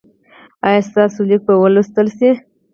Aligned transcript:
ایا 0.67 0.81
ستاسو 0.89 1.19
لیک 1.29 1.41
به 1.47 1.53
ولوستل 1.63 2.07
شي؟ 2.17 2.29